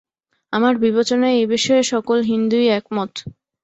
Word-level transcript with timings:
আমার 0.53 0.73
বিবেচনায় 0.83 1.37
এই 1.39 1.47
বিষয়েও 1.53 1.89
সকল 1.93 2.17
হিন্দুই 2.29 2.67
একমত। 2.77 3.11